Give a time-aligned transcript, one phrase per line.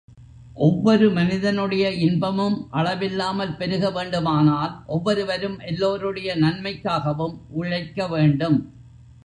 [0.57, 8.59] ஒவ்வொரு மனிதனுடைய இன்பமும் அளவில்லாமல் பெருக வேண்டுமானால், ஒவ்வொருவரும் எல்லோருடைய நன்மைக்காகவும் உழைக்க வேண்டும்.